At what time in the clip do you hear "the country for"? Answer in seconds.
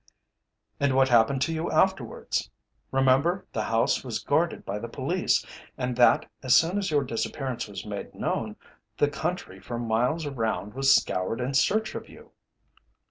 8.97-9.77